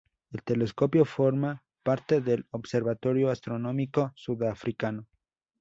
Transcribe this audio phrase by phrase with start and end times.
[0.31, 5.07] El telescopio forma parte del Observatorio Astronómico Sudafricano.